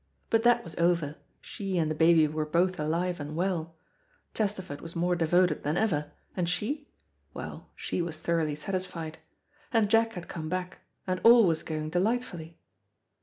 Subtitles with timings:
[0.31, 3.75] But that was over; she and the baby were both alive and well.
[4.33, 6.87] Chesterford was more devoted than ever, and she?
[7.35, 9.19] well, she was thoroughly satisfied.
[9.71, 12.57] And Jack had come back, and all was going delightfully.